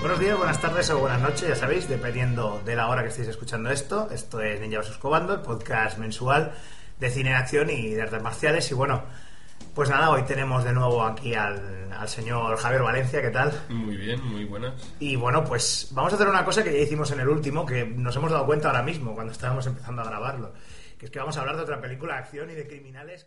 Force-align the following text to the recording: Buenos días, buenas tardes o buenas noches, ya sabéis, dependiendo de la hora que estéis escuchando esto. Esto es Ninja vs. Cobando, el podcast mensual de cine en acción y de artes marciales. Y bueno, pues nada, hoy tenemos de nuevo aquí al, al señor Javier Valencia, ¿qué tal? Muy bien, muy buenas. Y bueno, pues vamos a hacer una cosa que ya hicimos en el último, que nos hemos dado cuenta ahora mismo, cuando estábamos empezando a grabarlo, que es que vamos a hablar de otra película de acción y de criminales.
Buenos 0.00 0.18
días, 0.18 0.38
buenas 0.38 0.58
tardes 0.58 0.88
o 0.88 0.98
buenas 0.98 1.20
noches, 1.20 1.46
ya 1.46 1.54
sabéis, 1.54 1.86
dependiendo 1.86 2.62
de 2.64 2.74
la 2.74 2.88
hora 2.88 3.02
que 3.02 3.08
estéis 3.08 3.28
escuchando 3.28 3.70
esto. 3.70 4.08
Esto 4.10 4.40
es 4.40 4.58
Ninja 4.58 4.78
vs. 4.78 4.96
Cobando, 4.96 5.34
el 5.34 5.40
podcast 5.40 5.98
mensual 5.98 6.52
de 6.98 7.10
cine 7.10 7.28
en 7.30 7.36
acción 7.36 7.68
y 7.68 7.90
de 7.90 8.00
artes 8.00 8.22
marciales. 8.22 8.70
Y 8.70 8.74
bueno, 8.74 9.02
pues 9.74 9.90
nada, 9.90 10.08
hoy 10.08 10.22
tenemos 10.22 10.64
de 10.64 10.72
nuevo 10.72 11.04
aquí 11.04 11.34
al, 11.34 11.92
al 11.92 12.08
señor 12.08 12.56
Javier 12.56 12.82
Valencia, 12.82 13.20
¿qué 13.20 13.28
tal? 13.28 13.52
Muy 13.68 13.98
bien, 13.98 14.24
muy 14.24 14.46
buenas. 14.46 14.72
Y 15.00 15.16
bueno, 15.16 15.44
pues 15.44 15.90
vamos 15.92 16.14
a 16.14 16.16
hacer 16.16 16.28
una 16.28 16.46
cosa 16.46 16.64
que 16.64 16.72
ya 16.72 16.78
hicimos 16.78 17.10
en 17.10 17.20
el 17.20 17.28
último, 17.28 17.66
que 17.66 17.84
nos 17.84 18.16
hemos 18.16 18.30
dado 18.30 18.46
cuenta 18.46 18.68
ahora 18.68 18.82
mismo, 18.82 19.14
cuando 19.14 19.32
estábamos 19.32 19.66
empezando 19.66 20.00
a 20.00 20.06
grabarlo, 20.06 20.54
que 20.98 21.04
es 21.04 21.12
que 21.12 21.18
vamos 21.18 21.36
a 21.36 21.40
hablar 21.40 21.56
de 21.56 21.62
otra 21.62 21.78
película 21.78 22.14
de 22.14 22.20
acción 22.20 22.48
y 22.48 22.54
de 22.54 22.66
criminales. 22.66 23.26